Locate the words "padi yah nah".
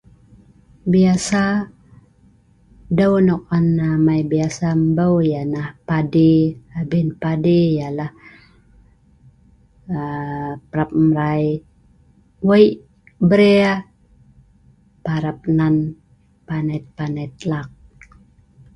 7.21-8.11